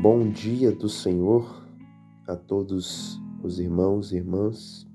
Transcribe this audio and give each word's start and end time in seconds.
Bom 0.00 0.30
dia 0.30 0.72
do 0.72 0.88
Senhor 0.88 1.62
a 2.26 2.34
todos 2.34 3.20
os 3.42 3.60
irmãos 3.60 4.12
e 4.12 4.16
irmãs. 4.16 4.88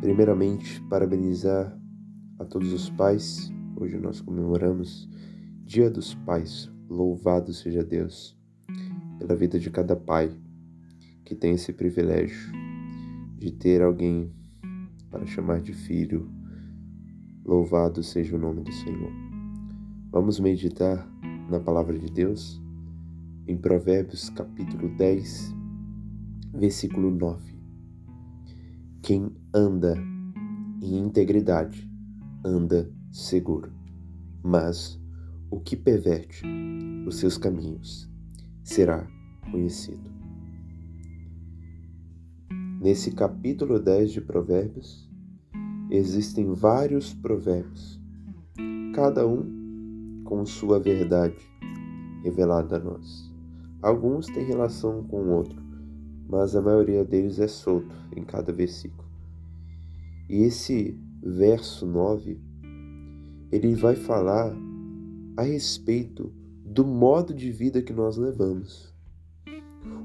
Primeiramente, 0.00 0.82
parabenizar 0.90 1.78
a 2.40 2.44
todos 2.44 2.72
os 2.72 2.90
pais. 2.90 3.52
Hoje 3.76 3.96
nós 3.98 4.20
comemoramos 4.20 5.08
Dia 5.64 5.88
dos 5.88 6.12
Pais. 6.12 6.68
Louvado 6.88 7.52
seja 7.52 7.84
Deus 7.84 8.36
pela 9.20 9.36
vida 9.36 9.60
de 9.60 9.70
cada 9.70 9.94
pai 9.94 10.36
que 11.24 11.36
tem 11.36 11.52
esse 11.52 11.72
privilégio 11.72 12.50
de 13.38 13.52
ter 13.52 13.80
alguém 13.80 14.28
para 15.08 15.24
chamar 15.24 15.60
de 15.60 15.72
filho. 15.72 16.28
Louvado 17.44 18.02
seja 18.02 18.34
o 18.34 18.40
nome 18.40 18.64
do 18.64 18.72
Senhor. 18.72 19.12
Vamos 20.10 20.40
meditar 20.40 21.08
na 21.48 21.60
palavra 21.60 21.96
de 21.96 22.10
Deus 22.10 22.63
em 23.46 23.56
Provérbios 23.56 24.30
capítulo 24.30 24.88
10, 24.96 25.54
versículo 26.54 27.10
9. 27.10 27.54
Quem 29.02 29.30
anda 29.52 29.94
em 30.80 30.98
integridade 30.98 31.90
anda 32.42 32.90
seguro, 33.12 33.70
mas 34.42 34.98
o 35.50 35.60
que 35.60 35.76
perverte 35.76 36.42
os 37.06 37.16
seus 37.16 37.36
caminhos 37.36 38.10
será 38.62 39.06
conhecido. 39.50 40.10
Nesse 42.80 43.12
capítulo 43.12 43.78
10 43.78 44.12
de 44.12 44.20
Provérbios, 44.22 45.10
existem 45.90 46.52
vários 46.52 47.12
provérbios, 47.12 48.00
cada 48.94 49.26
um 49.26 50.22
com 50.24 50.44
sua 50.46 50.80
verdade 50.80 51.38
revelada 52.22 52.76
a 52.76 52.80
nós. 52.80 53.33
Alguns 53.84 54.28
têm 54.28 54.46
relação 54.46 55.04
com 55.04 55.24
o 55.24 55.28
outro, 55.32 55.62
mas 56.26 56.56
a 56.56 56.62
maioria 56.62 57.04
deles 57.04 57.38
é 57.38 57.46
solto 57.46 57.94
em 58.16 58.24
cada 58.24 58.50
versículo. 58.50 59.06
E 60.26 60.36
esse 60.36 60.98
verso 61.22 61.86
9, 61.86 62.40
ele 63.52 63.74
vai 63.74 63.94
falar 63.94 64.56
a 65.36 65.42
respeito 65.42 66.32
do 66.64 66.82
modo 66.82 67.34
de 67.34 67.50
vida 67.50 67.82
que 67.82 67.92
nós 67.92 68.16
levamos. 68.16 68.90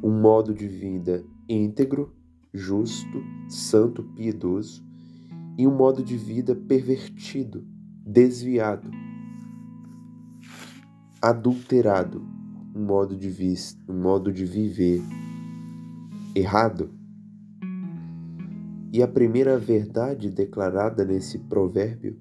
Um 0.03 0.11
modo 0.11 0.53
de 0.53 0.67
vida 0.67 1.23
íntegro, 1.47 2.13
justo, 2.53 3.23
santo, 3.47 4.03
piedoso, 4.03 4.83
e 5.57 5.65
um 5.65 5.73
modo 5.73 6.03
de 6.03 6.17
vida 6.17 6.53
pervertido, 6.53 7.65
desviado, 8.05 8.91
adulterado, 11.21 12.38
um 12.75 12.85
modo 12.85 13.15
de, 13.15 13.29
vis, 13.29 13.77
um 13.87 14.01
modo 14.01 14.31
de 14.31 14.45
viver 14.45 15.01
errado. 16.35 16.91
E 18.91 19.03
a 19.03 19.07
primeira 19.07 19.57
verdade 19.57 20.29
declarada 20.31 21.05
nesse 21.05 21.37
provérbio 21.39 22.17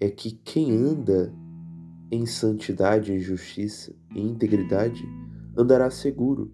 é 0.00 0.10
que 0.10 0.32
quem 0.32 0.72
anda 0.72 1.32
em 2.10 2.24
santidade, 2.26 3.12
em 3.12 3.18
justiça 3.18 3.94
e 4.14 4.20
integridade 4.20 5.06
andará 5.56 5.90
seguro, 5.90 6.52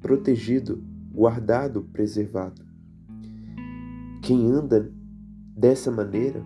protegido, 0.00 0.82
guardado, 1.12 1.82
preservado. 1.92 2.62
Quem 4.22 4.50
anda 4.50 4.92
dessa 5.56 5.90
maneira 5.90 6.42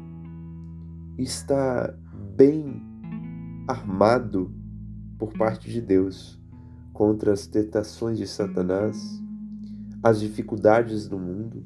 está 1.18 1.94
bem 2.36 2.83
armado 3.68 4.52
por 5.23 5.33
parte 5.34 5.70
de 5.70 5.81
Deus 5.81 6.37
contra 6.92 7.33
as 7.33 7.47
tentações 7.47 8.19
de 8.19 8.27
Satanás, 8.27 9.23
as 10.02 10.19
dificuldades 10.19 11.07
do 11.07 11.17
mundo 11.17 11.64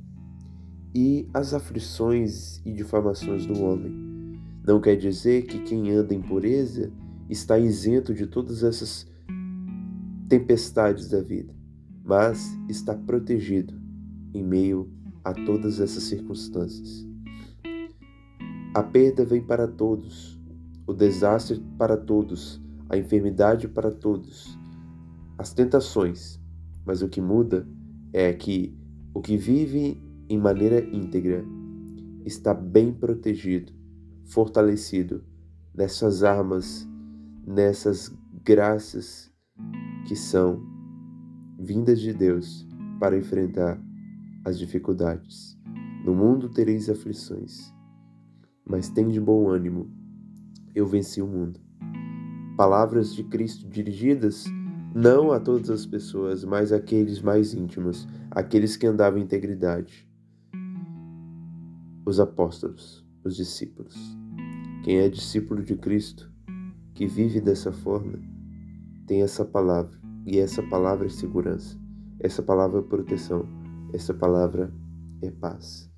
e 0.94 1.26
as 1.32 1.54
aflições 1.54 2.60
e 2.66 2.72
difamações 2.74 3.46
do 3.46 3.64
homem. 3.64 4.38
Não 4.62 4.78
quer 4.78 4.94
dizer 4.96 5.46
que 5.46 5.60
quem 5.60 5.90
anda 5.90 6.14
em 6.14 6.20
pureza 6.20 6.92
está 7.30 7.58
isento 7.58 8.12
de 8.12 8.26
todas 8.26 8.62
essas 8.62 9.06
tempestades 10.28 11.08
da 11.08 11.22
vida, 11.22 11.54
mas 12.04 12.54
está 12.68 12.94
protegido 12.94 13.72
em 14.34 14.44
meio 14.44 14.92
a 15.24 15.32
todas 15.32 15.80
essas 15.80 16.02
circunstâncias. 16.02 17.06
A 18.74 18.82
perda 18.82 19.24
vem 19.24 19.40
para 19.40 19.66
todos, 19.66 20.38
o 20.86 20.92
desastre 20.92 21.58
para 21.78 21.96
todos, 21.96 22.65
a 22.88 22.96
enfermidade 22.96 23.68
para 23.68 23.90
todos, 23.90 24.58
as 25.38 25.52
tentações, 25.52 26.40
mas 26.84 27.02
o 27.02 27.08
que 27.08 27.20
muda 27.20 27.68
é 28.12 28.32
que 28.32 28.76
o 29.12 29.20
que 29.20 29.36
vive 29.36 30.00
em 30.28 30.38
maneira 30.38 30.80
íntegra 30.94 31.44
está 32.24 32.54
bem 32.54 32.92
protegido, 32.92 33.72
fortalecido 34.24 35.24
nessas 35.74 36.22
armas, 36.22 36.88
nessas 37.46 38.14
graças 38.44 39.30
que 40.06 40.14
são 40.14 40.62
vindas 41.58 42.00
de 42.00 42.12
Deus 42.12 42.66
para 43.00 43.18
enfrentar 43.18 43.80
as 44.44 44.58
dificuldades. 44.58 45.58
No 46.04 46.14
mundo 46.14 46.48
tereis 46.48 46.88
aflições, 46.88 47.72
mas 48.64 48.88
tem 48.88 49.08
de 49.08 49.20
bom 49.20 49.48
ânimo, 49.48 49.90
eu 50.74 50.86
venci 50.86 51.20
o 51.20 51.26
mundo 51.26 51.65
palavras 52.56 53.14
de 53.14 53.22
Cristo 53.22 53.68
dirigidas 53.68 54.46
não 54.94 55.30
a 55.30 55.38
todas 55.38 55.68
as 55.68 55.84
pessoas, 55.84 56.42
mas 56.42 56.72
àqueles 56.72 57.20
mais 57.20 57.52
íntimos, 57.52 58.08
aqueles 58.30 58.78
que 58.78 58.86
andavam 58.86 59.18
em 59.18 59.24
integridade. 59.24 60.08
Os 62.06 62.18
apóstolos, 62.18 63.06
os 63.22 63.36
discípulos. 63.36 63.94
Quem 64.82 65.00
é 65.00 65.08
discípulo 65.10 65.62
de 65.62 65.76
Cristo, 65.76 66.32
que 66.94 67.06
vive 67.06 67.42
dessa 67.42 67.72
forma, 67.72 68.18
tem 69.06 69.20
essa 69.20 69.44
palavra, 69.44 69.98
e 70.24 70.38
essa 70.38 70.62
palavra 70.62 71.06
é 71.06 71.10
segurança, 71.10 71.78
essa 72.18 72.42
palavra 72.42 72.80
é 72.80 72.82
proteção, 72.82 73.46
essa 73.92 74.14
palavra 74.14 74.72
é 75.20 75.30
paz. 75.30 75.90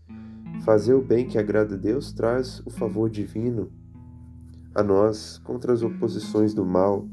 Fazer 0.65 0.95
o 0.95 1.03
bem 1.03 1.29
que 1.29 1.39
agrada 1.39 1.77
a 1.77 1.79
Deus 1.79 2.13
traz 2.13 2.61
o 2.67 2.71
favor 2.71 3.09
divino 3.09 3.71
a 4.79 4.83
nós 4.85 5.39
contra 5.39 5.73
as 5.73 5.83
oposições 5.83 6.55
do 6.55 6.65
mal. 6.65 7.05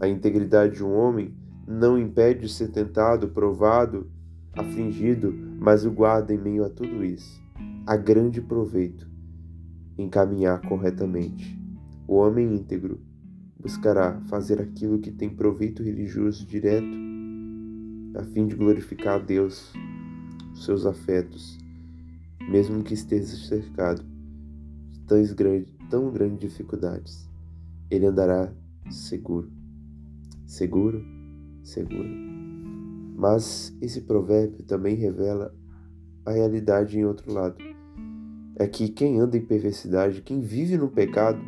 A 0.00 0.08
integridade 0.08 0.76
de 0.76 0.84
um 0.84 0.94
homem 0.94 1.34
não 1.68 1.98
impede 1.98 2.40
de 2.40 2.48
ser 2.48 2.68
tentado, 2.68 3.28
provado, 3.28 4.10
afligido, 4.54 5.34
mas 5.60 5.84
o 5.84 5.90
guarda 5.90 6.32
em 6.32 6.38
meio 6.38 6.64
a 6.64 6.70
tudo 6.70 7.04
isso. 7.04 7.42
Há 7.86 7.94
grande 7.94 8.40
proveito 8.40 9.06
em 9.98 10.08
caminhar 10.08 10.62
corretamente. 10.62 11.60
O 12.08 12.14
homem 12.14 12.54
íntegro 12.54 12.98
buscará 13.60 14.18
fazer 14.22 14.58
aquilo 14.58 14.98
que 14.98 15.12
tem 15.12 15.28
proveito 15.28 15.82
religioso 15.82 16.46
direto, 16.46 16.96
a 18.16 18.22
fim 18.22 18.46
de 18.46 18.56
glorificar 18.56 19.16
a 19.16 19.22
Deus, 19.22 19.74
seus 20.54 20.86
afetos, 20.86 21.58
mesmo 22.48 22.82
que 22.82 22.94
esteja 22.94 23.36
cercado 23.36 24.02
de 24.90 25.00
tão 25.00 25.22
grandes 25.34 25.73
tão 25.94 26.10
grandes 26.10 26.40
dificuldades, 26.40 27.30
ele 27.88 28.06
andará 28.06 28.52
seguro. 28.90 29.48
Seguro, 30.44 31.00
seguro. 31.62 32.08
Mas 33.16 33.72
esse 33.80 34.00
provérbio 34.00 34.64
também 34.64 34.96
revela 34.96 35.54
a 36.26 36.32
realidade 36.32 36.98
em 36.98 37.04
outro 37.04 37.32
lado. 37.32 37.54
É 38.56 38.66
que 38.66 38.88
quem 38.88 39.20
anda 39.20 39.36
em 39.36 39.46
perversidade, 39.46 40.20
quem 40.22 40.40
vive 40.40 40.76
no 40.76 40.88
pecado, 40.88 41.40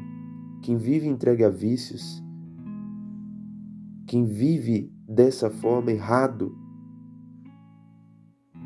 quem 0.63 0.77
vive 0.77 1.09
entregue 1.09 1.43
a 1.43 1.51
vícios, 1.51 2.23
quem 4.07 4.25
vive 4.27 4.95
dessa 5.09 5.51
forma 5.51 5.91
errado, 5.91 6.57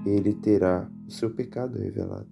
ele 0.04 0.34
terá 0.34 0.90
o 1.06 1.10
seu 1.10 1.30
pecado 1.30 1.78
revelado. 1.78 2.28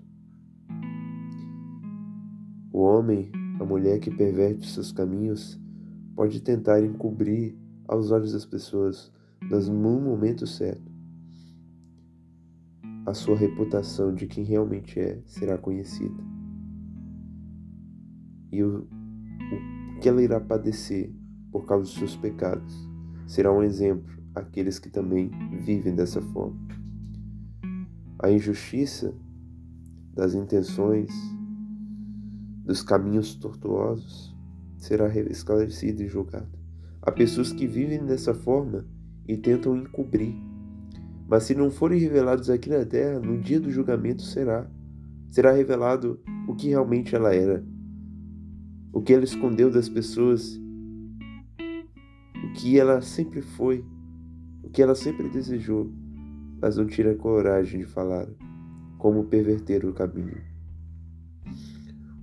O 2.71 2.81
homem, 2.83 3.33
a 3.59 3.65
mulher 3.65 3.99
que 3.99 4.11
perverte 4.11 4.67
seus 4.67 4.93
caminhos, 4.93 5.61
pode 6.15 6.41
tentar 6.41 6.83
encobrir 6.83 7.57
aos 7.87 8.11
olhos 8.11 8.33
das 8.33 8.45
pessoas, 8.45 9.13
mas 9.51 9.69
no 9.69 10.01
momento 10.01 10.47
certo, 10.47 10.91
a 13.07 13.15
sua 13.15 13.37
reputação 13.37 14.15
de 14.15 14.27
quem 14.27 14.45
realmente 14.45 15.01
é 15.01 15.21
será 15.25 15.57
conhecida. 15.57 16.23
E 18.53 18.63
o, 18.63 18.81
o 18.81 20.01
que 20.01 20.09
ela 20.09 20.23
irá 20.23 20.39
padecer 20.39 21.13
por 21.51 21.65
causa 21.67 21.85
dos 21.85 21.95
seus 21.95 22.17
pecados 22.17 22.89
será 23.27 23.53
um 23.53 23.63
exemplo 23.63 24.13
àqueles 24.35 24.79
que 24.79 24.91
também 24.91 25.31
vivem 25.61 25.95
dessa 25.95 26.21
forma. 26.21 26.59
A 28.19 28.31
injustiça 28.31 29.15
das 30.15 30.35
intenções, 30.35 31.11
dos 32.69 32.83
caminhos 32.83 33.35
tortuosos 33.35 34.37
será 34.77 35.09
esclarecido 35.09 36.03
e 36.03 36.07
julgado. 36.07 36.47
Há 37.01 37.11
pessoas 37.11 37.51
que 37.51 37.67
vivem 37.67 38.05
dessa 38.05 38.35
forma 38.35 38.85
e 39.27 39.39
tentam 39.39 39.75
encobrir. 39.75 40.35
Mas 41.27 41.45
se 41.45 41.55
não 41.55 41.71
forem 41.71 41.99
revelados 41.99 42.51
aqui 42.51 42.69
na 42.69 42.85
terra, 42.85 43.21
no 43.21 43.41
dia 43.41 43.59
do 43.59 43.71
julgamento 43.71 44.21
será. 44.21 44.71
Será 45.31 45.51
revelado 45.51 46.21
o 46.47 46.55
que 46.55 46.69
realmente 46.69 47.15
ela 47.15 47.35
era, 47.35 47.65
o 48.93 49.01
que 49.01 49.15
ela 49.15 49.25
escondeu 49.25 49.71
das 49.71 49.89
pessoas, 49.89 50.61
o 52.37 52.53
que 52.53 52.79
ela 52.79 53.01
sempre 53.01 53.41
foi, 53.41 53.83
o 54.63 54.69
que 54.69 54.83
ela 54.83 54.95
sempre 54.95 55.31
desejou, 55.31 55.91
mas 56.61 56.77
não 56.77 56.87
tira 56.87 57.15
coragem 57.15 57.81
de 57.81 57.87
falar, 57.87 58.27
como 58.99 59.25
perverter 59.25 59.87
o 59.87 59.93
caminho. 59.95 60.58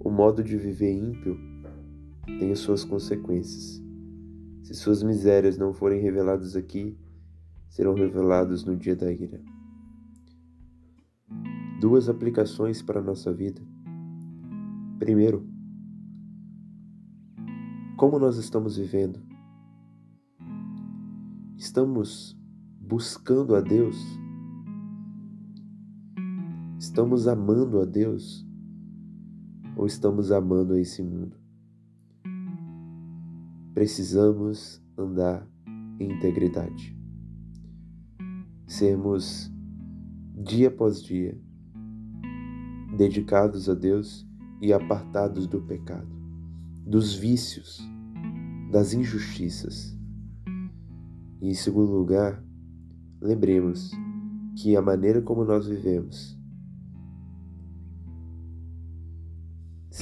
O 0.06 0.12
modo 0.12 0.44
de 0.44 0.56
viver 0.56 0.94
ímpio 0.94 1.36
tem 2.38 2.52
as 2.52 2.60
suas 2.60 2.86
consequências. 2.86 3.84
Se 4.62 4.76
suas 4.76 5.02
misérias 5.02 5.58
não 5.58 5.74
forem 5.74 6.00
reveladas 6.00 6.56
aqui, 6.56 6.96
serão 7.68 7.96
reveladas 7.96 8.64
no 8.64 8.78
dia 8.78 8.96
da 8.96 9.12
ira. 9.12 9.42
Duas 11.82 12.08
aplicações 12.08 12.84
para 12.84 13.00
a 13.00 13.04
nossa 13.04 13.34
vida. 13.34 13.60
Primeiro, 15.00 15.44
como 17.98 18.20
nós 18.20 18.38
estamos 18.38 18.78
vivendo? 18.78 19.20
Estamos 21.58 22.40
buscando 22.80 23.56
a 23.56 23.60
Deus? 23.60 23.98
Estamos 26.78 27.28
amando 27.28 27.82
a 27.82 27.86
Deus? 27.86 28.45
Ou 29.86 29.88
estamos 29.88 30.32
amando 30.32 30.74
a 30.74 30.80
esse 30.80 31.04
mundo? 31.04 31.38
Precisamos 33.72 34.82
andar 34.98 35.48
em 36.00 36.12
integridade. 36.12 36.98
Sermos, 38.66 39.54
dia 40.44 40.70
após 40.70 41.04
dia, 41.04 41.40
dedicados 42.98 43.70
a 43.70 43.76
Deus 43.76 44.28
e 44.60 44.74
apartados 44.74 45.46
do 45.46 45.62
pecado, 45.62 46.10
dos 46.84 47.14
vícios, 47.14 47.80
das 48.72 48.92
injustiças. 48.92 49.96
E 51.40 51.48
em 51.48 51.54
segundo 51.54 51.92
lugar, 51.92 52.44
lembremos 53.22 53.92
que 54.58 54.76
a 54.76 54.82
maneira 54.82 55.22
como 55.22 55.46
nós 55.46 55.68
vivemos 55.68 56.35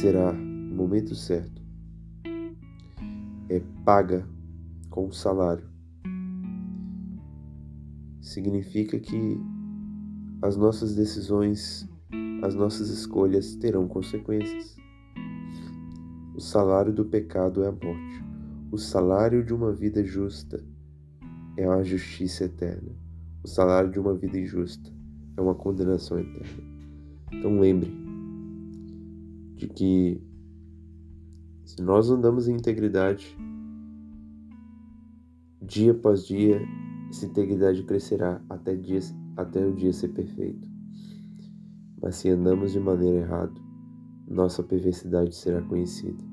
será 0.03 0.33
no 0.33 0.75
momento 0.75 1.15
certo 1.15 1.61
é 3.47 3.61
paga 3.85 4.27
com 4.89 5.09
salário. 5.13 5.65
Significa 8.19 8.99
que 8.99 9.39
as 10.41 10.57
nossas 10.57 10.93
decisões, 10.93 11.87
as 12.41 12.53
nossas 12.53 12.89
escolhas 12.89 13.55
terão 13.55 13.87
consequências. 13.87 14.75
O 16.35 16.41
salário 16.41 16.91
do 16.91 17.05
pecado 17.05 17.63
é 17.63 17.69
a 17.69 17.71
morte. 17.71 18.25
O 18.73 18.77
salário 18.77 19.41
de 19.41 19.53
uma 19.53 19.71
vida 19.71 20.03
justa 20.03 20.61
é 21.55 21.65
a 21.65 21.81
justiça 21.81 22.43
eterna. 22.43 22.91
O 23.41 23.47
salário 23.47 23.89
de 23.89 24.01
uma 24.01 24.13
vida 24.13 24.37
injusta 24.37 24.91
é 25.37 25.41
uma 25.41 25.55
condenação 25.55 26.19
eterna. 26.19 26.61
Então 27.31 27.57
lembre 27.57 28.02
de 29.63 29.67
que 29.69 30.21
se 31.63 31.81
nós 31.81 32.09
andamos 32.09 32.47
em 32.47 32.55
integridade, 32.55 33.37
dia 35.61 35.93
após 35.93 36.25
dia, 36.25 36.61
essa 37.09 37.25
integridade 37.25 37.83
crescerá 37.83 38.41
até, 38.49 38.75
dia, 38.75 38.99
até 39.37 39.65
o 39.65 39.73
dia 39.73 39.93
ser 39.93 40.09
perfeito. 40.09 40.67
Mas 42.01 42.17
se 42.17 42.29
andamos 42.29 42.73
de 42.73 42.79
maneira 42.79 43.19
errada, 43.19 43.53
nossa 44.27 44.61
perversidade 44.61 45.33
será 45.33 45.61
conhecida 45.61 46.23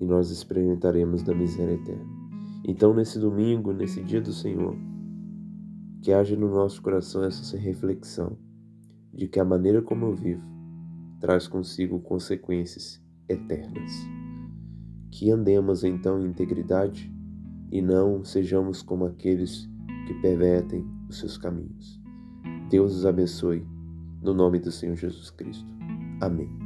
e 0.00 0.06
nós 0.06 0.30
experimentaremos 0.30 1.22
da 1.22 1.34
miséria 1.34 1.74
eterna. 1.74 2.14
Então, 2.64 2.94
nesse 2.94 3.18
domingo, 3.18 3.72
nesse 3.72 4.02
dia 4.02 4.22
do 4.22 4.32
Senhor, 4.32 4.74
que 6.00 6.12
haja 6.12 6.34
no 6.34 6.48
nosso 6.48 6.80
coração 6.80 7.22
essa 7.22 7.56
reflexão 7.58 8.38
de 9.12 9.28
que 9.28 9.38
a 9.38 9.44
maneira 9.44 9.82
como 9.82 10.06
eu 10.06 10.14
vivo 10.14 10.53
traz 11.20 11.46
consigo 11.46 12.00
consequências 12.00 13.02
eternas. 13.28 13.92
Que 15.10 15.30
andemos 15.30 15.84
então 15.84 16.20
em 16.20 16.26
integridade 16.26 17.12
e 17.70 17.80
não 17.80 18.24
sejamos 18.24 18.82
como 18.82 19.06
aqueles 19.06 19.68
que 20.06 20.14
pervertem 20.20 20.84
os 21.08 21.18
seus 21.18 21.36
caminhos. 21.36 22.00
Deus 22.70 22.94
os 22.94 23.06
abençoe, 23.06 23.66
no 24.22 24.34
nome 24.34 24.58
do 24.58 24.70
Senhor 24.70 24.96
Jesus 24.96 25.30
Cristo. 25.30 25.66
Amém. 26.20 26.63